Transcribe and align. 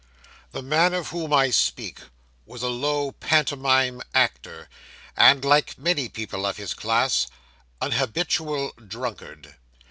'The 0.51 0.63
man 0.63 0.95
of 0.95 1.09
whom 1.09 1.31
I 1.31 1.51
speak 1.51 1.99
was 2.47 2.63
a 2.63 2.69
low 2.69 3.11
pantomime 3.11 4.01
actor; 4.15 4.67
and, 5.15 5.45
like 5.45 5.77
many 5.77 6.09
people 6.09 6.47
of 6.47 6.57
his 6.57 6.73
class, 6.73 7.27
an 7.83 7.91
habitual 7.91 8.71
drunkard. 8.79 9.57